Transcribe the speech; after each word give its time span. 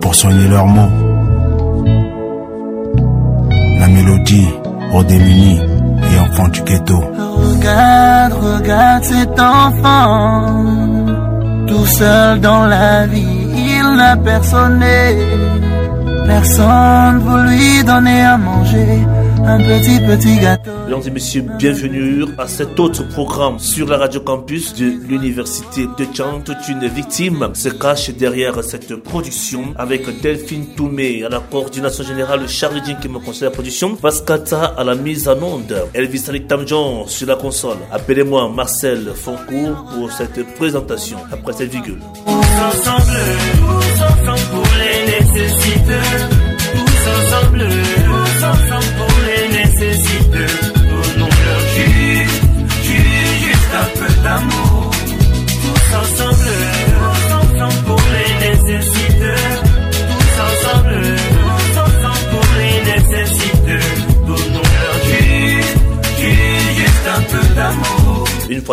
pour 0.00 0.14
soigner 0.14 0.48
leurs 0.48 0.66
maux. 0.66 0.90
La 3.80 3.88
mélodie 3.88 4.48
aux 4.94 5.04
démunis 5.04 5.60
et 6.10 6.20
enfants 6.20 6.48
du 6.48 6.62
ghetto. 6.62 7.00
Regarde, 7.36 8.32
regarde 8.32 9.04
cet 9.04 9.40
enfant, 9.40 10.64
tout 11.66 11.86
seul 11.86 12.40
dans 12.40 12.66
la 12.66 13.06
vie, 13.06 13.46
il 13.56 13.96
n'a 13.96 14.16
personne. 14.16 14.82
Personne 16.26 17.22
pour 17.24 17.38
lui 17.38 17.82
donner 17.84 18.22
à 18.22 18.36
manger 18.38 19.04
un 19.44 19.58
petit 19.58 20.00
petit 20.00 20.38
gâteau. 20.38 20.70
Mesdames 20.86 21.02
et 21.06 21.10
messieurs, 21.10 21.44
bienvenue 21.58 22.24
à 22.38 22.46
cet 22.46 22.78
autre 22.78 23.06
programme 23.08 23.58
sur 23.58 23.88
la 23.88 23.98
radio 23.98 24.20
campus 24.20 24.74
de 24.74 24.86
l'université 25.08 25.86
de. 25.86 26.10
Toute 26.44 26.68
une 26.68 26.86
victime 26.86 27.50
se 27.54 27.68
cache 27.68 28.10
derrière 28.10 28.62
cette 28.62 28.94
production 28.96 29.74
avec 29.76 30.20
Delphine 30.20 30.74
Toumé 30.76 31.24
à 31.24 31.28
la 31.28 31.38
coordination 31.38 32.04
générale, 32.04 32.48
Charles 32.48 32.82
Jean 32.84 32.96
qui 33.00 33.08
me 33.08 33.18
conseille 33.18 33.44
la 33.44 33.50
production, 33.50 33.96
Pascata 33.96 34.74
à 34.76 34.84
la 34.84 34.94
mise 34.94 35.28
en 35.28 35.40
onde, 35.42 35.74
Elvis 35.94 36.24
Ali 36.28 36.46
Tamjon 36.46 37.06
sur 37.06 37.26
la 37.26 37.36
console. 37.36 37.78
Appelez-moi 37.90 38.50
Marcel 38.50 39.12
Foncourt 39.14 39.86
pour 39.94 40.10
cette 40.12 40.44
présentation 40.56 41.18
après 41.32 41.52
cette 41.52 41.70
virgule. 41.70 42.00
Tous 42.26 42.32
ensemble, 42.32 43.18
tous 43.56 44.02
ensemble 44.02 44.50
pour 44.50 44.68
les 44.78 45.12
nécessiteux. 45.12 46.39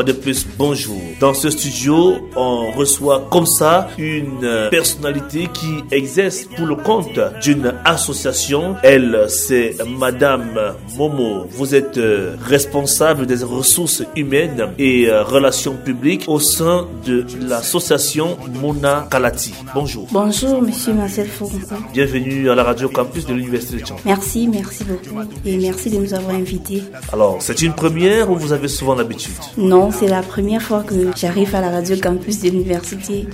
De 0.08 0.13
plus, 0.13 0.47
bonjour. 0.58 1.02
Dans 1.19 1.33
ce 1.33 1.50
studio, 1.50 2.16
on 2.38 2.72
reçoit 2.72 3.27
comme 3.30 3.45
ça 3.45 3.89
une 3.97 4.39
euh, 4.44 4.69
personnalité 4.69 5.49
qui 5.53 5.83
exerce 5.91 6.45
pour 6.55 6.66
le 6.66 6.75
compte 6.75 7.19
d'une 7.44 7.73
association. 7.83 8.77
Elle, 8.83 9.25
c'est 9.27 9.75
Madame 9.86 10.75
Momo. 10.95 11.45
Vous 11.49 11.75
êtes 11.75 11.97
euh, 11.97 12.38
responsable 12.41 13.25
des 13.25 13.44
ressources 13.44 14.02
humaines 14.16 14.69
et 14.80 15.09
euh, 15.09 15.23
relations 15.23 15.75
publiques 15.75 16.23
au 16.27 16.39
sein 16.39 16.88
de 17.05 17.25
l'association 17.45 18.38
Mona 18.61 19.08
Kalati. 19.11 19.53
Bonjour. 19.75 20.08
Bonjour, 20.11 20.61
monsieur 20.61 20.94
Marcel 20.94 21.27
Foucault. 21.27 21.58
Bienvenue 21.92 22.49
à 22.49 22.55
la 22.55 22.64
radio 22.64 22.88
campus 22.88 23.25
de 23.25 23.33
l'Université 23.33 23.81
de 23.81 23.86
Chang. 23.86 23.97
Merci, 24.05 24.47
merci 24.47 24.86
beaucoup. 24.86 25.21
Et 25.45 25.58
merci 25.58 25.89
de 25.89 25.97
nous 25.97 26.14
avoir 26.14 26.33
invités. 26.33 26.83
Alors, 27.11 27.38
c'est 27.42 27.61
une 27.61 27.73
première 27.73 28.31
ou 28.31 28.38
vous 28.38 28.53
avez 28.53 28.69
souvent 28.69 28.95
l'habitude? 28.95 29.33
Non, 29.58 29.92
c'est 29.99 30.07
la 30.07 30.21
première 30.21 30.61
fois 30.61 30.83
que 30.83 31.09
j'arrive 31.15 31.55
à 31.55 31.61
la 31.61 31.71
radio 31.71 31.95
campus 31.97 32.41
de 32.41 32.49
l'université. 32.49 33.25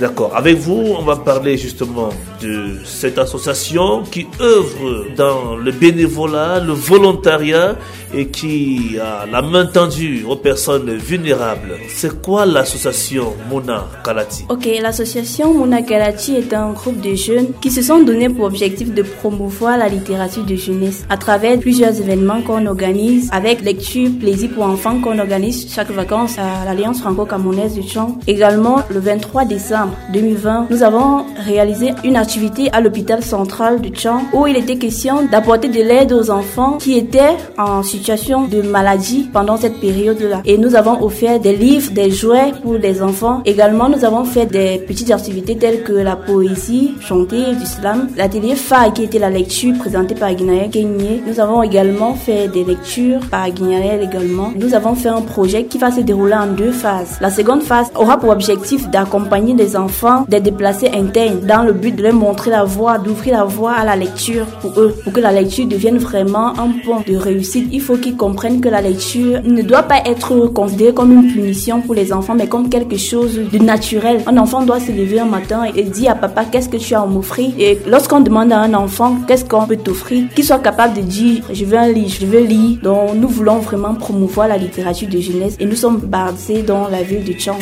D'accord. 0.00 0.34
Avec 0.34 0.56
vous, 0.56 0.94
on 0.98 1.02
va 1.02 1.16
parler 1.16 1.58
justement 1.58 2.08
de 2.40 2.78
cette 2.84 3.18
association 3.18 4.02
qui 4.02 4.26
œuvre 4.40 5.04
dans 5.14 5.56
le 5.56 5.72
bénévolat, 5.72 6.60
le 6.60 6.72
volontariat 6.72 7.76
et 8.16 8.28
qui 8.28 8.96
a 8.98 9.26
la 9.30 9.42
main 9.42 9.66
tendue 9.66 10.24
aux 10.26 10.36
personnes 10.36 10.90
vulnérables. 10.94 11.74
C'est 11.88 12.22
quoi 12.22 12.46
l'association 12.46 13.34
Mona 13.50 13.84
Kalati? 14.02 14.46
Ok, 14.48 14.66
l'association 14.80 15.52
Mona 15.52 15.82
Kalati 15.82 16.34
est 16.36 16.54
un 16.54 16.72
groupe 16.72 17.00
de 17.02 17.14
jeunes 17.14 17.48
qui 17.60 17.70
se 17.70 17.82
sont 17.82 18.00
donnés 18.00 18.30
pour 18.30 18.46
objectif 18.46 18.94
de 18.94 19.02
promouvoir 19.02 19.76
la 19.76 19.88
littérature 19.88 20.44
de 20.44 20.56
jeunesse 20.56 21.04
à 21.10 21.18
travers 21.18 21.58
plusieurs 21.58 22.00
événements 22.00 22.40
qu'on 22.40 22.64
organise 22.66 23.28
avec 23.32 23.60
lecture, 23.62 24.10
plaisir 24.18 24.50
pour 24.54 24.64
enfants 24.64 24.98
qu'on 25.00 25.18
organise 25.18 25.70
chaque 25.72 25.90
vacances 25.90 26.38
à 26.38 26.64
l'Alliance 26.64 27.00
franco-camerounaise 27.00 27.74
du 27.74 27.86
Chang. 27.86 28.18
Également, 28.26 28.78
le 28.88 29.00
23 29.00 29.44
décembre 29.44 29.92
2020, 30.14 30.68
nous 30.70 30.82
avons 30.82 31.26
réalisé 31.44 31.92
une 32.02 32.16
activité 32.16 32.70
à 32.72 32.80
l'hôpital 32.80 33.22
central 33.22 33.82
du 33.82 33.90
Chang 33.94 34.22
où 34.32 34.46
il 34.46 34.56
était 34.56 34.76
question 34.76 35.26
d'apporter 35.30 35.68
de 35.68 35.82
l'aide 35.82 36.14
aux 36.14 36.30
enfants 36.30 36.78
qui 36.78 36.96
étaient 36.96 37.36
en 37.58 37.82
situation 37.82 38.05
de 38.06 38.62
maladie 38.62 39.28
pendant 39.32 39.56
cette 39.56 39.80
période-là. 39.80 40.40
Et 40.44 40.58
nous 40.58 40.76
avons 40.76 41.02
offert 41.02 41.40
des 41.40 41.56
livres, 41.56 41.90
des 41.92 42.10
jouets 42.10 42.52
pour 42.62 42.74
les 42.74 43.02
enfants. 43.02 43.42
Également, 43.44 43.88
nous 43.88 44.04
avons 44.04 44.24
fait 44.24 44.46
des 44.46 44.78
petites 44.78 45.10
activités 45.10 45.56
telles 45.56 45.82
que 45.82 45.92
la 45.92 46.14
poésie 46.14 46.92
chantée 47.00 47.54
du 47.58 47.66
slam, 47.66 48.08
l'atelier 48.16 48.54
phare 48.54 48.92
qui 48.92 49.02
était 49.02 49.18
la 49.18 49.28
lecture 49.28 49.76
présentée 49.78 50.14
par 50.14 50.32
Guinaya 50.32 50.68
Kenyé. 50.68 51.20
Nous 51.26 51.40
avons 51.40 51.64
également 51.64 52.14
fait 52.14 52.46
des 52.46 52.62
lectures 52.62 53.20
par 53.28 53.50
Guinaya 53.50 54.00
également. 54.00 54.52
Nous 54.56 54.74
avons 54.74 54.94
fait 54.94 55.08
un 55.08 55.22
projet 55.22 55.64
qui 55.64 55.78
va 55.78 55.90
se 55.90 56.00
dérouler 56.00 56.34
en 56.34 56.46
deux 56.46 56.70
phases. 56.70 57.16
La 57.20 57.30
seconde 57.30 57.62
phase 57.62 57.88
aura 57.96 58.18
pour 58.18 58.30
objectif 58.30 58.88
d'accompagner 58.90 59.54
les 59.54 59.74
enfants 59.76 60.24
des 60.28 60.40
déplacés 60.40 60.90
internes 60.94 61.40
dans 61.40 61.64
le 61.64 61.72
but 61.72 61.96
de 61.96 62.04
leur 62.04 62.12
montrer 62.12 62.52
la 62.52 62.62
voie, 62.62 62.98
d'ouvrir 62.98 63.38
la 63.38 63.44
voie 63.44 63.72
à 63.72 63.84
la 63.84 63.96
lecture 63.96 64.46
pour 64.60 64.78
eux, 64.80 64.94
pour 65.02 65.12
que 65.12 65.20
la 65.20 65.32
lecture 65.32 65.66
devienne 65.66 65.98
vraiment 65.98 66.48
un 66.58 66.70
pont 66.84 67.02
de 67.06 67.16
réussite. 67.16 67.68
Il 67.72 67.80
faut 67.86 67.96
qu'ils 67.96 68.16
comprennent 68.16 68.60
que 68.60 68.68
la 68.68 68.80
lecture 68.80 69.40
ne 69.44 69.62
doit 69.62 69.84
pas 69.84 70.00
être 70.04 70.48
considérée 70.48 70.92
comme 70.92 71.12
une 71.12 71.32
punition 71.32 71.80
pour 71.80 71.94
les 71.94 72.12
enfants, 72.12 72.34
mais 72.34 72.48
comme 72.48 72.68
quelque 72.68 72.96
chose 72.96 73.38
de 73.52 73.58
naturel. 73.58 74.22
Un 74.26 74.36
enfant 74.38 74.62
doit 74.62 74.80
se 74.80 74.90
lever 74.90 75.20
un 75.20 75.26
matin 75.26 75.62
et 75.76 75.84
dire 75.84 76.10
à 76.10 76.14
papa 76.16 76.44
qu'est-ce 76.50 76.68
que 76.68 76.78
tu 76.78 76.94
as 76.94 77.02
à 77.02 77.06
m'offrir? 77.06 77.52
Et 77.58 77.78
lorsqu'on 77.86 78.20
demande 78.20 78.52
à 78.52 78.58
un 78.58 78.74
enfant 78.74 79.18
qu'est-ce 79.28 79.44
qu'on 79.44 79.66
peut 79.66 79.76
t'offrir, 79.76 80.24
qu'il 80.34 80.44
soit 80.44 80.58
capable 80.58 80.94
de 80.94 81.02
dire 81.02 81.44
je 81.52 81.64
veux 81.64 81.78
un 81.78 81.92
livre, 81.92 82.12
je 82.20 82.26
veux 82.26 82.42
lire. 82.42 82.78
Donc 82.82 83.14
nous 83.14 83.28
voulons 83.28 83.58
vraiment 83.58 83.94
promouvoir 83.94 84.48
la 84.48 84.56
littérature 84.56 85.08
de 85.08 85.20
jeunesse 85.20 85.56
et 85.60 85.64
nous 85.64 85.76
sommes 85.76 85.98
basés 85.98 86.62
dans 86.62 86.88
la 86.88 87.04
ville 87.04 87.22
de 87.22 87.38
Chang. 87.38 87.56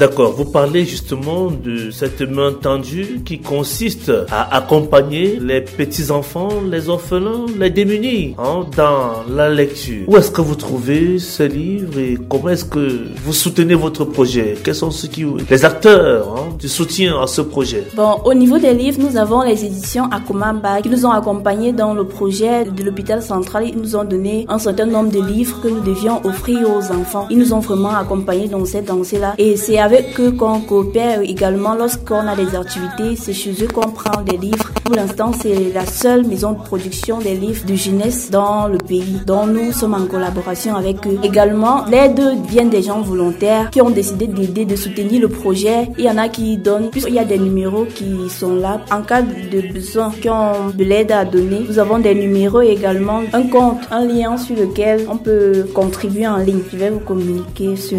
D'accord, 0.00 0.32
vous 0.32 0.46
parlez 0.46 0.86
justement 0.86 1.50
de 1.50 1.90
cette 1.90 2.22
main 2.22 2.52
tendue 2.52 3.20
qui 3.22 3.38
consiste 3.38 4.10
à 4.30 4.56
accompagner 4.56 5.38
les 5.38 5.60
petits-enfants, 5.60 6.48
les 6.66 6.88
orphelins, 6.88 7.44
les 7.58 7.68
démunis 7.68 8.34
hein, 8.38 8.64
dans 8.74 9.22
la 9.28 9.50
lecture. 9.50 10.08
Où 10.08 10.16
est-ce 10.16 10.30
que 10.30 10.40
vous 10.40 10.54
trouvez 10.54 11.18
ces 11.18 11.48
livres 11.48 11.98
et 11.98 12.16
comment 12.30 12.48
est-ce 12.48 12.64
que 12.64 13.08
vous 13.22 13.34
soutenez 13.34 13.74
votre 13.74 14.06
projet? 14.06 14.54
Quels 14.64 14.74
sont 14.74 14.90
ceux 14.90 15.08
qui, 15.08 15.26
les 15.50 15.64
acteurs 15.66 16.34
hein, 16.34 16.56
du 16.58 16.66
soutien 16.66 17.20
à 17.20 17.26
ce 17.26 17.42
projet? 17.42 17.84
Bon, 17.94 18.22
au 18.24 18.32
niveau 18.32 18.56
des 18.56 18.72
livres, 18.72 19.02
nous 19.02 19.18
avons 19.18 19.42
les 19.42 19.66
éditions 19.66 20.04
Akumamba 20.04 20.80
qui 20.80 20.88
nous 20.88 21.04
ont 21.04 21.10
accompagnés 21.10 21.72
dans 21.72 21.92
le 21.92 22.04
projet 22.04 22.64
de 22.64 22.82
l'hôpital 22.82 23.22
central. 23.22 23.64
Ils 23.68 23.76
nous 23.76 23.96
ont 23.96 24.04
donné 24.04 24.46
un 24.48 24.58
certain 24.58 24.86
nombre 24.86 25.10
de 25.10 25.20
livres 25.20 25.60
que 25.60 25.68
nous 25.68 25.80
devions 25.80 26.24
offrir 26.24 26.70
aux 26.70 26.90
enfants. 26.90 27.26
Ils 27.28 27.36
nous 27.36 27.52
ont 27.52 27.60
vraiment 27.60 27.94
accompagnés 27.94 28.48
dans 28.48 28.64
cette 28.64 28.88
lancée-là. 28.88 29.34
Et 29.36 29.58
c'est 29.58 29.76
avec 29.90 30.20
eux 30.20 30.30
qu'on 30.30 30.60
coopère 30.60 31.20
également 31.22 31.74
lorsqu'on 31.74 32.24
a 32.28 32.36
des 32.36 32.54
activités. 32.54 33.16
C'est 33.16 33.32
chez 33.32 33.50
eux 33.60 33.66
qu'on 33.66 33.90
prend 33.90 34.22
des 34.22 34.36
livres. 34.36 34.70
Pour 34.84 34.94
l'instant, 34.94 35.32
c'est 35.32 35.72
la 35.74 35.84
seule 35.84 36.24
maison 36.24 36.52
de 36.52 36.62
production 36.62 37.18
des 37.18 37.34
livres 37.34 37.66
de 37.66 37.74
jeunesse 37.74 38.30
dans 38.30 38.68
le 38.68 38.78
pays. 38.78 39.16
dont 39.26 39.46
nous 39.46 39.72
sommes 39.72 39.94
en 39.94 40.06
collaboration 40.06 40.76
avec 40.76 41.04
eux. 41.08 41.18
Également, 41.24 41.86
l'aide 41.86 42.22
vient 42.48 42.66
des 42.66 42.82
gens 42.82 43.00
volontaires 43.00 43.70
qui 43.70 43.80
ont 43.82 43.90
décidé 43.90 44.28
d'aider, 44.28 44.64
de 44.64 44.76
soutenir 44.76 45.20
le 45.22 45.28
projet. 45.28 45.88
Il 45.98 46.04
y 46.04 46.10
en 46.10 46.18
a 46.18 46.28
qui 46.28 46.56
donnent. 46.56 46.90
Il 46.94 47.14
y 47.14 47.18
a 47.18 47.24
des 47.24 47.38
numéros 47.38 47.86
qui 47.92 48.30
sont 48.30 48.54
là. 48.54 48.82
En 48.92 49.02
cas 49.02 49.22
de 49.22 49.72
besoin, 49.72 50.12
qui 50.22 50.30
ont 50.30 50.70
de 50.72 50.84
l'aide 50.84 51.10
à 51.10 51.24
donner, 51.24 51.64
nous 51.68 51.80
avons 51.80 51.98
des 51.98 52.14
numéros 52.14 52.60
également. 52.60 53.22
Un 53.32 53.42
compte, 53.48 53.80
un 53.90 54.04
lien 54.04 54.36
sur 54.36 54.54
lequel 54.54 55.06
on 55.10 55.16
peut 55.16 55.66
contribuer 55.74 56.28
en 56.28 56.36
ligne. 56.36 56.62
Je 56.72 56.76
vais 56.76 56.90
vous 56.90 57.00
communiquer 57.00 57.74
sur 57.74 57.98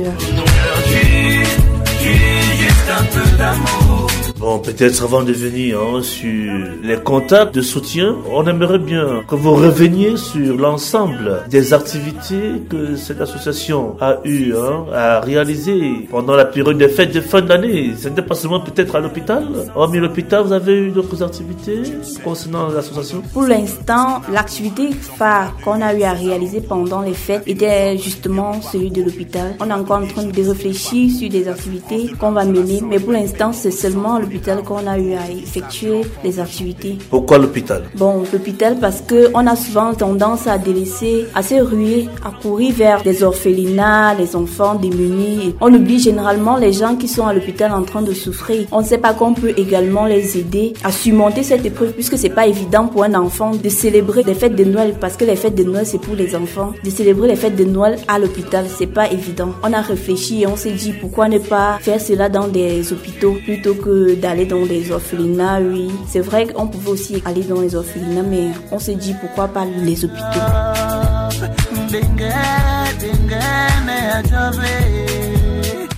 Peu 2.88 3.38
d'amour. 3.38 4.01
Bon, 4.42 4.58
peut-être 4.58 5.04
avant 5.04 5.22
de 5.22 5.34
venir 5.34 5.80
hein, 5.80 6.02
sur 6.02 6.52
les 6.82 6.98
contacts 6.98 7.54
de 7.54 7.62
soutien, 7.62 8.16
on 8.34 8.44
aimerait 8.48 8.80
bien 8.80 9.22
que 9.28 9.36
vous 9.36 9.54
reveniez 9.54 10.18
sur 10.18 10.58
l'ensemble 10.58 11.44
des 11.48 11.76
activités 11.76 12.54
que 12.68 12.96
cette 12.96 13.22
association 13.22 13.96
a 14.02 14.18
eu 14.24 14.56
hein, 14.56 14.86
à 14.92 15.20
réaliser 15.20 16.08
pendant 16.10 16.36
la 16.36 16.46
période 16.46 16.80
des 16.80 16.90
fêtes 16.90 17.14
de 17.14 17.22
fin 17.22 17.42
d'année. 17.42 17.92
Ce 17.96 18.08
n'était 18.10 18.24
pas 18.24 18.34
seulement 18.34 18.62
peut-être 18.62 18.96
à 18.96 19.00
l'hôpital. 19.00 19.46
Hormis 19.76 20.00
l'hôpital, 20.00 20.44
vous 20.44 20.54
avez 20.54 20.74
eu 20.74 20.90
d'autres 20.90 21.22
activités 21.22 21.84
concernant 22.24 22.70
l'association? 22.70 23.22
Pour 23.34 23.44
l'instant, 23.44 24.24
l'activité 24.34 24.90
phare 24.92 25.56
qu'on 25.64 25.80
a 25.84 25.94
eu 25.94 26.02
à 26.02 26.14
réaliser 26.14 26.62
pendant 26.62 27.02
les 27.02 27.14
fêtes 27.14 27.44
était 27.46 27.96
justement 28.00 28.60
celui 28.60 28.90
de 28.90 29.04
l'hôpital. 29.04 29.56
On 29.60 29.70
est 29.70 29.74
encore 29.74 30.02
en 30.02 30.08
train 30.08 30.24
de 30.24 30.50
réfléchir 30.50 31.12
sur 31.12 31.30
des 31.30 31.48
activités 31.48 32.12
qu'on 32.20 32.32
va 32.32 32.44
mener, 32.44 32.82
mais 32.82 33.00
pour 33.00 33.12
l'instant, 33.12 33.54
c'est 33.54 33.70
seulement 33.70 34.18
le 34.18 34.31
l'hôpital 34.32 34.64
qu'on 34.64 34.88
a 34.88 34.98
eu 34.98 35.14
à 35.14 35.30
effectuer 35.30 36.02
les 36.24 36.40
activités. 36.40 36.98
Pourquoi 37.10 37.38
l'hôpital 37.38 37.84
Bon, 37.96 38.24
l'hôpital 38.32 38.78
parce 38.80 39.02
que 39.02 39.30
on 39.34 39.46
a 39.46 39.56
souvent 39.58 39.94
tendance 39.94 40.48
à 40.48 40.58
délaisser, 40.58 41.26
à 41.36 41.44
se 41.44 41.56
ruer, 41.56 42.08
à 42.24 42.32
courir 42.42 42.74
vers 42.74 43.04
des 43.04 43.24
orphelinats, 43.24 44.14
les 44.14 44.36
enfants 44.36 44.76
démunis. 44.76 45.56
On 45.60 45.74
oublie 45.74 46.00
généralement 46.00 46.56
les 46.56 46.72
gens 46.72 46.96
qui 46.96 47.10
sont 47.10 47.28
à 47.28 47.34
l'hôpital 47.34 47.74
en 47.74 47.84
train 47.84 48.02
de 48.02 48.14
souffrir. 48.14 48.68
On 48.72 48.82
ne 48.82 48.86
sait 48.86 48.98
pas 48.98 49.14
qu'on 49.14 49.34
peut 49.34 49.54
également 49.58 50.06
les 50.06 50.38
aider 50.38 50.74
à 50.84 50.92
surmonter 50.92 51.44
cette 51.44 51.66
épreuve 51.66 51.92
puisque 51.92 52.18
c'est 52.18 52.30
pas 52.30 52.48
évident 52.48 52.88
pour 52.88 53.04
un 53.04 53.16
enfant 53.16 53.52
de 53.52 53.70
célébrer 53.70 54.24
les 54.24 54.34
fêtes 54.34 54.56
de 54.56 54.64
Noël 54.64 54.96
parce 55.00 55.18
que 55.18 55.26
les 55.26 55.36
fêtes 55.36 55.56
de 55.56 55.64
Noël 55.64 55.86
c'est 55.86 56.00
pour 56.00 56.16
les 56.16 56.36
enfants. 56.36 56.72
De 56.86 56.90
célébrer 56.90 57.28
les 57.28 57.36
fêtes 57.36 57.58
de 57.58 57.66
Noël 57.66 57.98
à 58.08 58.18
l'hôpital, 58.18 58.66
c'est 58.70 58.88
pas 58.88 59.12
évident. 59.12 59.50
On 59.64 59.74
a 59.74 59.82
réfléchi 59.82 60.44
et 60.44 60.48
on 60.48 60.56
s'est 60.56 60.72
dit 60.72 60.94
pourquoi 60.94 61.28
ne 61.28 61.38
pas 61.38 61.80
faire 61.82 62.00
cela 62.00 62.30
dans 62.30 62.48
des 62.48 62.94
hôpitaux 62.94 63.36
plutôt 63.44 63.74
que 63.74 64.21
d'aller 64.22 64.46
dans 64.46 64.66
des 64.66 64.92
orphelinats, 64.92 65.60
oui. 65.60 65.90
C'est 66.08 66.22
vrai 66.22 66.48
qu'on 66.48 66.68
pouvait 66.68 66.92
aussi 66.92 67.22
aller 67.26 67.44
dans 67.44 67.60
les 67.60 67.76
orphelinats, 67.76 68.24
mais 68.24 68.52
on 68.72 68.80
s'est 68.80 68.96
dit 68.96 69.16
pourquoi 69.20 69.48
pas 69.48 69.66
les 69.66 70.06
hôpitaux. 70.06 70.22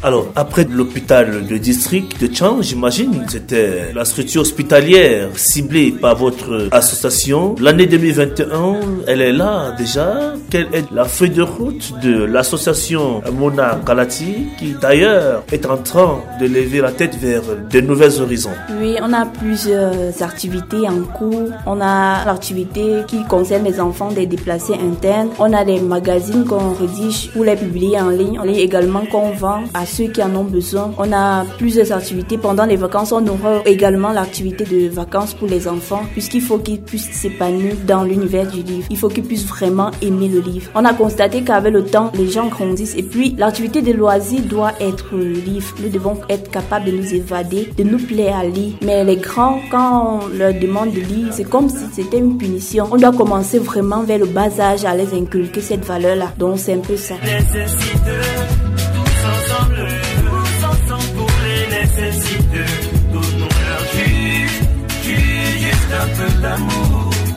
Alors, 0.06 0.28
après 0.36 0.66
l'hôpital 0.70 1.48
de 1.48 1.58
district 1.58 2.20
de 2.22 2.28
Chang, 2.36 2.62
j'imagine, 2.62 3.24
c'était 3.30 3.94
la 3.96 4.04
structure 4.04 4.42
hospitalière 4.42 5.30
ciblée 5.36 5.92
par 5.92 6.18
votre 6.18 6.68
association. 6.74 7.56
L'année 7.62 7.86
2021, 7.86 8.82
elle 9.08 9.22
est 9.22 9.32
là 9.32 9.74
déjà. 9.78 10.34
Quelle 10.50 10.68
est 10.74 10.92
la 10.92 11.06
feuille 11.06 11.30
de 11.30 11.42
route 11.42 11.94
de 12.04 12.26
l'association 12.26 13.22
Mona 13.32 13.80
Kalati, 13.86 14.48
qui 14.60 14.74
d'ailleurs 14.74 15.44
est 15.54 15.66
en 15.66 15.78
train 15.78 16.20
de 16.38 16.48
lever 16.48 16.82
la 16.82 16.92
tête 16.92 17.16
vers 17.16 17.44
de 17.72 17.80
nouvelles 17.80 18.22
horizons? 18.22 18.52
Oui, 18.82 18.98
on 19.02 19.14
a 19.14 19.26
plusieurs 19.26 20.22
activités 20.22 20.86
en 20.86 21.02
cours. 21.18 21.50
On 21.66 21.80
a 21.80 22.26
l'activité 22.26 23.04
qui 23.08 23.24
concerne 23.24 23.64
les 23.64 23.80
enfants 23.80 24.12
des 24.12 24.26
déplacés 24.26 24.74
internes. 24.74 25.30
On 25.40 25.54
a 25.54 25.64
des 25.64 25.80
magazines 25.80 26.44
qu'on 26.44 26.74
rédige 26.74 27.32
pour 27.32 27.46
les 27.46 27.56
publier 27.56 28.02
en 28.02 28.10
ligne. 28.10 28.38
On 28.38 28.44
lit 28.44 28.60
également 28.60 29.06
qu'on 29.06 29.32
vend 29.32 29.64
à 29.74 29.86
ceux 29.94 30.08
qui 30.08 30.24
en 30.24 30.36
ont 30.36 30.44
besoin. 30.44 30.92
On 30.98 31.12
a 31.14 31.46
plusieurs 31.58 31.92
activités. 31.92 32.38
Pendant 32.38 32.66
les 32.66 32.76
vacances, 32.76 33.12
on 33.12 33.26
aura 33.28 33.62
également 33.66 34.12
l'activité 34.12 34.64
de 34.64 34.90
vacances 34.90 35.34
pour 35.34 35.48
les 35.48 35.68
enfants, 35.68 36.02
puisqu'il 36.14 36.42
faut 36.42 36.58
qu'ils 36.58 36.82
puissent 36.82 37.12
s'épanouir 37.12 37.76
dans 37.86 38.04
l'univers 38.04 38.48
du 38.48 38.64
livre. 38.64 38.88
Il 38.90 38.98
faut 38.98 39.10
qu'ils 39.10 39.24
puissent 39.24 39.46
vraiment 39.46 39.92
aimer 40.02 40.28
le 40.28 40.40
livre. 40.40 40.72
On 40.74 40.84
a 40.86 40.94
constaté 40.94 41.44
qu'avec 41.44 41.74
le 41.74 41.84
temps, 41.84 42.12
les 42.16 42.28
gens 42.28 42.48
grandissent 42.48 42.96
et 42.96 43.04
puis 43.04 43.36
l'activité 43.38 43.82
de 43.82 43.94
loisirs 43.94 44.42
doit 44.42 44.74
être 44.80 45.06
le 45.14 45.34
livre. 45.34 45.76
Nous 45.82 45.90
devons 45.90 46.18
être 46.30 46.50
capables 46.50 46.86
de 46.86 46.92
nous 46.92 47.14
évader, 47.14 47.70
de 47.78 47.84
nous 47.84 48.00
plaire 48.00 48.38
à 48.38 48.46
lire. 48.46 48.74
Mais 48.84 49.04
les 49.04 49.18
grands, 49.18 49.60
quand 49.70 50.22
on 50.24 50.38
leur 50.38 50.54
demande 50.54 50.92
de 50.92 51.02
lire, 51.02 51.28
c'est 51.32 51.50
comme 51.50 51.70
si 51.70 51.86
c'était 51.94 52.18
une 52.18 52.38
punition. 52.38 52.88
On 52.92 52.98
doit 52.98 53.12
commencer 53.12 53.60
vraiment 53.60 54.02
vers 54.04 54.20
le 54.20 54.26
bas 54.26 54.60
âge 54.60 54.86
à 54.86 54.96
les 54.96 55.14
inculquer 55.14 55.62
cette 55.62 55.86
valeur-là. 55.86 56.34
Donc 56.38 56.58
c'est 56.58 56.74
un 56.74 56.80
peu 56.80 56.98
ça. 56.98 57.16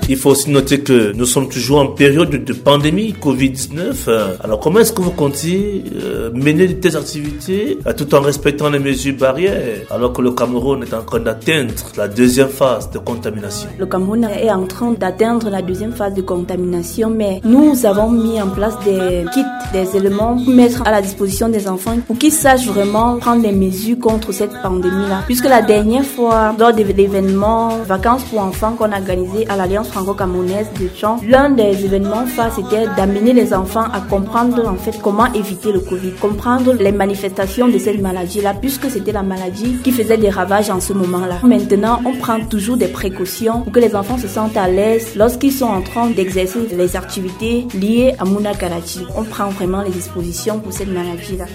Il 0.08 0.16
faut 0.16 0.30
aussi 0.30 0.50
noter 0.50 0.82
que 0.82 1.12
nous 1.16 1.26
sommes 1.26 1.48
toujours 1.48 1.80
en 1.80 1.88
période 1.88 2.30
de 2.30 2.52
pandémie 2.52 3.12
Covid-19. 3.20 3.94
Euh, 4.06 4.36
Alors 4.40 4.60
comment 4.60 4.78
est-ce 4.78 4.92
que 4.92 5.02
vous 5.02 5.10
comptez 5.10 5.82
euh, 6.00 6.30
mener 6.32 6.76
telles 6.76 6.96
activités 6.96 7.76
euh, 7.84 7.92
tout 7.92 8.14
en 8.14 8.20
respectant 8.20 8.70
les 8.70 8.78
mesures 8.78 9.16
barrières 9.16 9.80
alors 9.90 10.12
que 10.12 10.22
le 10.22 10.30
Cameroun 10.30 10.84
est 10.84 10.94
en 10.94 11.02
train 11.02 11.18
d'atteindre 11.18 11.74
la 11.96 12.06
deuxième 12.06 12.50
phase 12.50 12.88
de 12.92 12.98
contamination? 13.00 13.68
Le 13.80 13.86
Cameroun 13.86 14.28
est 14.30 14.48
en 14.48 14.64
train 14.66 14.92
d'atteindre 14.92 15.50
la 15.50 15.60
deuxième 15.60 15.92
phase 15.92 16.14
de 16.14 16.22
contamination, 16.22 17.10
mais 17.10 17.40
nous 17.42 17.84
avons 17.84 18.08
mis 18.08 18.40
en 18.40 18.50
place 18.50 18.74
des 18.84 19.24
kits, 19.34 19.40
des 19.72 19.96
éléments 19.96 20.36
pour 20.36 20.54
mettre 20.54 20.86
à 20.86 20.92
la 20.92 21.02
disposition 21.02 21.48
des 21.48 21.66
enfants 21.66 21.96
pour 22.06 22.16
qu'ils 22.16 22.30
sachent 22.30 22.68
vraiment 22.68 23.16
prendre 23.18 23.42
les 23.42 23.52
mesures 23.52 23.98
contre 23.98 24.30
cette 24.30 24.52
pandémie-là. 24.62 25.24
Puisque 25.26 25.48
la 25.48 25.62
dernière 25.62 26.04
fois, 26.04 26.54
lors 26.56 26.72
de 26.72 26.84
l'événement 26.84 27.70
Vacances 27.88 28.22
pour 28.22 28.38
enfants 28.38 28.76
qu'on 28.78 28.92
a 28.92 29.00
organisé 29.00 29.48
à 29.48 29.56
l'Alliance 29.56 29.88
franco-camerounaise 29.96 30.68
de 30.78 30.90
Champ, 30.94 31.18
l'un 31.26 31.48
des 31.48 31.86
événements 31.86 32.26
phares 32.26 32.54
c'était 32.54 32.86
d'amener 32.96 33.32
les 33.32 33.54
enfants 33.54 33.86
à 33.94 34.00
comprendre 34.00 34.68
en 34.68 34.76
fait 34.76 35.00
comment 35.00 35.32
éviter 35.32 35.72
le 35.72 35.80
Covid, 35.80 36.12
comprendre 36.20 36.74
les 36.74 36.92
manifestations 36.92 37.68
de 37.68 37.78
cette 37.78 38.02
maladie-là, 38.02 38.52
puisque 38.52 38.90
c'était 38.90 39.12
la 39.12 39.22
maladie 39.22 39.78
qui 39.82 39.92
faisait 39.92 40.18
des 40.18 40.28
ravages 40.28 40.68
en 40.68 40.80
ce 40.80 40.92
moment-là. 40.92 41.38
Maintenant, 41.44 42.02
on 42.04 42.12
prend 42.12 42.38
toujours 42.40 42.76
des 42.76 42.88
précautions 42.88 43.62
pour 43.62 43.72
que 43.72 43.80
les 43.80 43.96
enfants 43.96 44.18
se 44.18 44.28
sentent 44.28 44.58
à 44.58 44.68
l'aise 44.68 45.14
lorsqu'ils 45.16 45.52
sont 45.52 45.64
en 45.64 45.80
train 45.80 46.10
d'exercer 46.10 46.68
les 46.76 46.94
activités 46.94 47.66
liées 47.72 48.14
à 48.18 48.26
Muna 48.26 48.52
Karachi. 48.52 49.00
On 49.16 49.24
prend 49.24 49.48
vraiment 49.48 49.80
les 49.80 49.90
dispositions 49.90 50.58
pour 50.60 50.74
cette 50.74 50.88
maladie-là. 50.88 51.46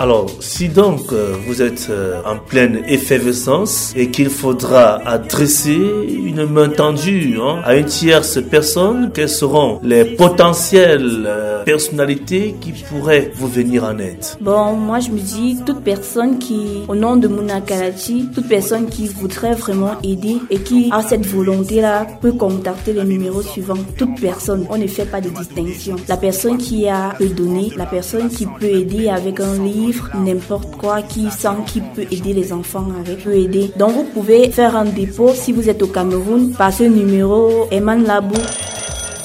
Alors, 0.00 0.26
si 0.38 0.68
donc 0.68 1.12
euh, 1.12 1.34
vous 1.44 1.60
êtes 1.60 1.88
euh, 1.90 2.20
en 2.24 2.36
pleine 2.36 2.84
effervescence 2.86 3.92
et 3.96 4.12
qu'il 4.12 4.30
faudra 4.30 5.00
adresser 5.04 5.74
une 5.74 6.46
main 6.46 6.68
tendue 6.68 7.36
hein, 7.42 7.60
à 7.64 7.74
une 7.74 7.86
tierce 7.86 8.38
personne, 8.48 9.10
quelles 9.12 9.28
seront 9.28 9.80
les 9.82 10.04
potentielles 10.04 11.24
euh, 11.26 11.64
personnalités 11.64 12.54
qui 12.60 12.70
pourraient 12.70 13.32
vous 13.34 13.48
venir 13.48 13.82
en 13.82 13.98
aide? 13.98 14.24
Bon, 14.40 14.74
moi 14.74 15.00
je 15.00 15.10
me 15.10 15.18
dis, 15.18 15.58
toute 15.66 15.80
personne 15.80 16.38
qui, 16.38 16.84
au 16.86 16.94
nom 16.94 17.16
de 17.16 17.26
Muna 17.26 17.60
Karachi, 17.60 18.28
toute 18.32 18.46
personne 18.46 18.86
qui 18.86 19.08
voudrait 19.08 19.54
vraiment 19.54 19.96
aider 20.04 20.36
et 20.50 20.60
qui 20.60 20.90
a 20.92 21.02
cette 21.02 21.26
volonté-là 21.26 22.06
peut 22.20 22.32
contacter 22.32 22.92
les 22.92 23.02
numéros 23.04 23.42
suivants. 23.42 23.74
Toute 23.96 24.20
personne, 24.20 24.64
on 24.70 24.78
ne 24.78 24.86
fait 24.86 25.06
pas 25.06 25.20
de 25.20 25.30
distinction. 25.30 25.96
La 26.08 26.16
personne 26.16 26.56
qui 26.56 26.88
a 26.88 27.14
peut 27.18 27.26
donner, 27.26 27.72
la 27.76 27.86
personne 27.86 28.28
qui 28.28 28.46
peut 28.46 28.66
aider 28.66 29.08
avec 29.08 29.40
un 29.40 29.54
livre, 29.64 29.87
n'importe 30.14 30.76
quoi, 30.76 31.02
qui 31.02 31.30
sent 31.30 31.48
qui 31.66 31.80
peut 31.80 32.06
aider 32.10 32.32
les 32.32 32.52
enfants 32.52 32.86
avec, 33.00 33.24
peut 33.24 33.36
aider. 33.36 33.70
Donc 33.76 33.92
vous 33.92 34.04
pouvez 34.04 34.50
faire 34.50 34.76
un 34.76 34.84
dépôt 34.84 35.30
si 35.34 35.52
vous 35.52 35.68
êtes 35.68 35.82
au 35.82 35.86
Cameroun 35.86 36.52
par 36.52 36.72
ce 36.72 36.84
numéro 36.84 37.68
Eman 37.70 38.04
Labou 38.04 38.40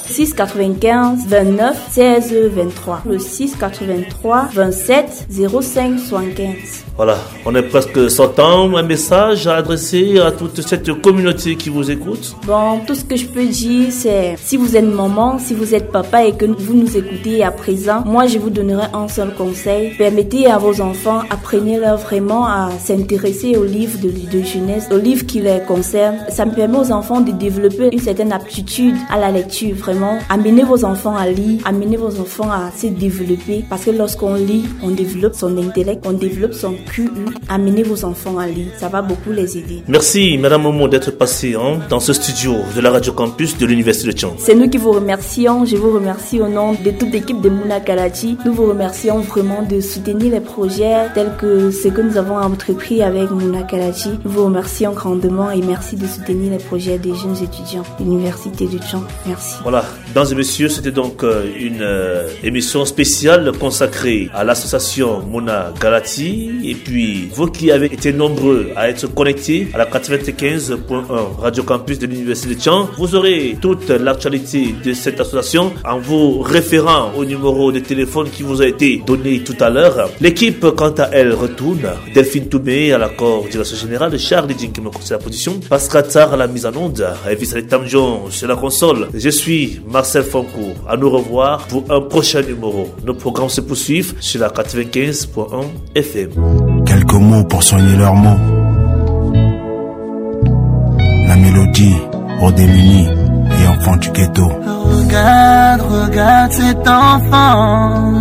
6 0.06 0.34
95 0.34 1.26
29 1.26 1.76
16 1.90 2.34
23. 2.52 3.02
Le 3.08 3.18
6 3.18 3.56
83 3.56 4.48
27 4.52 5.26
05 5.30 5.98
75. 5.98 6.84
Voilà, 6.96 7.18
on 7.44 7.54
est 7.54 7.62
presque 7.62 8.10
sortant. 8.10 8.76
Un 8.76 8.82
message 8.82 9.46
à 9.46 9.56
adresser 9.56 10.20
à 10.20 10.30
toute 10.30 10.60
cette 10.62 10.92
communauté 11.00 11.56
qui 11.56 11.68
vous 11.68 11.90
écoute. 11.90 12.36
Bon, 12.46 12.80
tout 12.86 12.94
ce 12.94 13.04
que 13.04 13.16
je 13.16 13.26
peux 13.26 13.46
dire, 13.46 13.88
c'est 13.90 14.36
si 14.38 14.56
vous 14.56 14.76
êtes 14.76 14.84
maman, 14.84 15.38
si 15.38 15.54
vous 15.54 15.74
êtes 15.74 15.90
papa 15.90 16.24
et 16.24 16.32
que 16.32 16.44
vous 16.44 16.74
nous 16.74 16.96
écoutez 16.96 17.42
à 17.42 17.50
présent, 17.50 18.02
moi 18.04 18.26
je 18.26 18.38
vous 18.38 18.50
donnerai 18.50 18.86
un 18.92 19.08
seul 19.08 19.34
conseil. 19.34 19.94
Permettez 19.96 20.46
à 20.46 20.58
vos 20.58 20.80
enfants, 20.80 21.22
apprenez-leur 21.30 21.96
vraiment 21.96 22.46
à 22.46 22.70
s'intéresser 22.78 23.56
aux 23.56 23.64
livres 23.64 23.98
de, 24.00 24.10
de 24.10 24.44
jeunesse, 24.44 24.88
aux 24.92 24.98
livres 24.98 25.26
qui 25.26 25.40
les 25.40 25.60
concernent. 25.66 26.18
Ça 26.28 26.44
me 26.44 26.52
permet 26.52 26.78
aux 26.78 26.92
enfants 26.92 27.20
de 27.20 27.32
développer 27.32 27.88
une 27.92 27.98
certaine 27.98 28.32
aptitude 28.32 28.96
à 29.10 29.18
la 29.18 29.30
lecture, 29.30 29.74
vraiment. 29.74 29.93
Amenez 30.28 30.64
vos 30.64 30.84
enfants 30.84 31.16
à 31.16 31.28
lire, 31.28 31.60
amenez 31.64 31.96
vos 31.96 32.20
enfants 32.20 32.50
à 32.50 32.70
se 32.76 32.88
développer 32.88 33.64
parce 33.68 33.84
que 33.84 33.90
lorsqu'on 33.90 34.34
lit, 34.34 34.64
on 34.82 34.90
développe 34.90 35.34
son 35.34 35.56
intellect, 35.58 36.04
on 36.06 36.12
développe 36.12 36.52
son 36.52 36.74
QI. 36.92 37.08
Amenez 37.48 37.82
vos 37.82 38.04
enfants 38.04 38.38
à 38.38 38.46
lire, 38.46 38.66
ça 38.78 38.88
va 38.88 39.02
beaucoup 39.02 39.30
les 39.30 39.56
aider. 39.56 39.82
Merci, 39.88 40.36
Madame 40.38 40.62
Momo, 40.62 40.88
d'être 40.88 41.12
passée 41.12 41.54
hein, 41.54 41.78
dans 41.88 42.00
ce 42.00 42.12
studio 42.12 42.54
de 42.74 42.80
la 42.80 42.90
Radio 42.90 43.12
Campus 43.12 43.56
de 43.58 43.66
l'Université 43.66 44.08
de 44.08 44.12
Tchang. 44.12 44.34
C'est 44.38 44.54
nous 44.54 44.68
qui 44.68 44.78
vous 44.78 44.92
remercions. 44.92 45.64
Je 45.64 45.76
vous 45.76 45.92
remercie 45.92 46.40
au 46.40 46.48
nom 46.48 46.72
de 46.72 46.90
toute 46.90 47.12
l'équipe 47.12 47.40
de 47.40 47.48
Mouna 47.48 47.80
Karachi. 47.80 48.36
Nous 48.44 48.52
vous 48.52 48.66
remercions 48.66 49.20
vraiment 49.20 49.62
de 49.62 49.80
soutenir 49.80 50.32
les 50.32 50.40
projets 50.40 51.08
tels 51.14 51.36
que 51.38 51.70
ce 51.70 51.88
que 51.88 52.00
nous 52.00 52.16
avons 52.16 52.36
entrepris 52.36 53.02
avec 53.02 53.30
Mouna 53.30 53.62
Karachi. 53.62 54.10
Nous 54.24 54.30
vous 54.30 54.44
remercions 54.44 54.92
grandement 54.92 55.50
et 55.50 55.60
merci 55.60 55.96
de 55.96 56.06
soutenir 56.06 56.50
les 56.50 56.58
projets 56.58 56.98
des 56.98 57.14
jeunes 57.14 57.36
étudiants 57.42 57.84
de 57.98 58.04
l'Université 58.04 58.66
de 58.66 58.78
Tchang. 58.78 59.02
Merci. 59.26 59.56
Voilà, 59.62 59.83
mesdames 60.08 60.26
et 60.32 60.34
messieurs, 60.34 60.68
c'était 60.68 60.90
donc 60.90 61.22
euh, 61.22 61.44
une 61.58 61.82
euh, 61.82 62.28
émission 62.42 62.84
spéciale 62.84 63.52
consacrée 63.58 64.28
à 64.34 64.44
l'association 64.44 65.20
Mona 65.20 65.72
Galati. 65.80 66.50
Et 66.64 66.74
puis, 66.74 67.28
vous 67.32 67.46
qui 67.46 67.70
avez 67.70 67.86
été 67.86 68.12
nombreux 68.12 68.70
à 68.76 68.88
être 68.88 69.06
connectés 69.12 69.68
à 69.74 69.78
la 69.78 69.86
95.1 69.86 71.36
Radio 71.38 71.62
Campus 71.62 71.98
de 71.98 72.06
l'Université 72.06 72.54
de 72.54 72.60
Tchang, 72.60 72.88
vous 72.96 73.14
aurez 73.14 73.56
toute 73.60 73.88
l'actualité 73.90 74.74
de 74.84 74.92
cette 74.92 75.20
association 75.20 75.72
en 75.84 75.98
vous 75.98 76.40
référant 76.40 77.12
au 77.16 77.24
numéro 77.24 77.72
de 77.72 77.80
téléphone 77.80 78.28
qui 78.30 78.42
vous 78.42 78.62
a 78.62 78.66
été 78.66 79.02
donné 79.06 79.40
tout 79.40 79.56
à 79.60 79.70
l'heure. 79.70 80.10
L'équipe, 80.20 80.66
quant 80.76 80.94
à 80.98 81.08
elle, 81.12 81.32
retourne. 81.32 81.88
Delphine 82.14 82.48
Toumé 82.48 82.92
à 82.92 82.98
la 82.98 83.08
coordination 83.08 83.76
générale, 83.76 84.18
Charles 84.18 84.50
Djin 84.56 84.68
qui 84.68 84.80
me 84.80 84.90
conseille 84.90 85.16
la 85.18 85.24
position, 85.24 85.60
Pascal 85.68 86.04
Tsar 86.04 86.32
à 86.32 86.36
la 86.36 86.46
mise 86.46 86.66
en 86.66 86.74
onde, 86.76 87.06
Visalet 87.38 87.62
Tamjon 87.62 88.30
sur 88.30 88.48
la 88.48 88.56
console. 88.56 89.08
Je 89.14 89.28
suis 89.28 89.73
ici 89.74 89.80
Marcel 89.86 90.22
Foncourt. 90.22 90.76
À 90.88 90.96
nous 90.96 91.10
revoir 91.10 91.66
pour 91.66 91.84
un 91.90 92.00
prochain 92.00 92.42
numéro. 92.42 92.88
Nos 93.04 93.14
programmes 93.14 93.48
se 93.48 93.60
poursuivent 93.60 94.14
sur 94.20 94.40
la 94.40 94.48
95.1 94.48 95.64
FM. 95.94 96.30
Quelques 96.86 97.12
mots 97.12 97.44
pour 97.44 97.62
soigner 97.62 97.96
leurs 97.96 98.14
mots. 98.14 98.38
La 101.28 101.36
mélodie 101.36 101.96
aux 102.42 102.52
démunis 102.52 103.08
et 103.08 103.68
enfants 103.68 103.96
du 103.96 104.10
ghetto. 104.10 104.48
Regarde, 104.84 105.82
regarde 105.82 106.52
cet 106.52 106.88
enfant, 106.88 108.12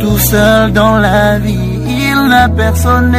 tout 0.00 0.18
seul 0.18 0.72
dans 0.72 0.98
la 0.98 1.38
vie, 1.38 1.54
il 1.54 2.28
n'a 2.28 2.48
personne. 2.48 3.16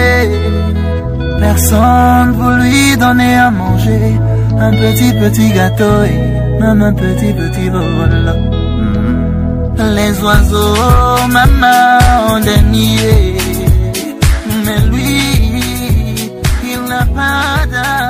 Personne 1.39 2.35
pour 2.35 2.49
lui 2.51 2.97
donner 2.97 3.35
à 3.35 3.49
manger, 3.49 4.17
un 4.59 4.71
petit 4.71 5.13
petit 5.13 5.51
gâteau 5.53 6.03
et 6.03 6.38
maman 6.59 6.93
petit 6.93 7.33
petit 7.39 7.69
vol. 7.69 8.15
Mm. 8.79 9.95
Les 9.95 10.13
oiseaux, 10.23 11.27
maman, 11.29 11.99
ont 12.29 12.39
des 12.39 12.61
mais 14.65 14.79
lui, 14.91 15.21
il 16.71 16.81
n'a 16.89 17.05
pas 17.17 17.65
d'âme. 17.71 18.08